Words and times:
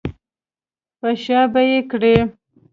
په 0.99 1.09
شا 1.23 1.41
به 1.51 1.61
یې 1.69 1.79
کړې. 1.91 2.15